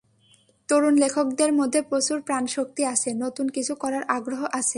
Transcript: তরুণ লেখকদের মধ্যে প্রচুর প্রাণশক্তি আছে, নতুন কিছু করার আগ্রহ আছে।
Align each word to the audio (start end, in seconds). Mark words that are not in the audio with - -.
তরুণ 0.69 0.95
লেখকদের 0.95 1.51
মধ্যে 1.53 1.79
প্রচুর 1.81 2.17
প্রাণশক্তি 2.21 2.81
আছে, 2.85 3.09
নতুন 3.13 3.45
কিছু 3.49 3.73
করার 3.75 4.03
আগ্রহ 4.07 4.41
আছে। 4.51 4.69